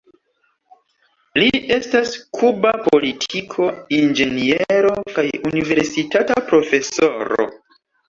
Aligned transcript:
Li 1.39 1.61
estas 1.75 2.15
kuba 2.39 2.73
politiko, 2.89 3.69
inĝeniero 4.01 4.97
kaj 5.15 5.29
universitata 5.55 6.43
profesoro. 6.53 7.53